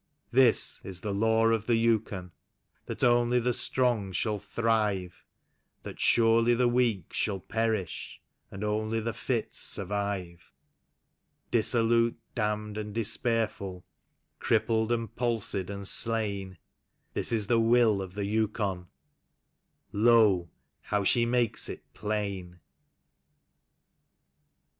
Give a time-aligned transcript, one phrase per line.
[0.31, 2.31] This is the Law of the Yukon,
[2.87, 5.23] that only the Strong shall thrive;
[5.83, 8.17] 'That surely the Weak shall perisli,
[8.49, 10.53] and only the Fit survive.
[11.51, 13.85] Dissolute, damned and despairful,
[14.39, 16.57] crippled and palsied and slain.
[17.13, 18.87] This is the Will of the Yiikon,—
[20.07, 20.49] Lo!
[20.81, 22.59] how she makes it plain!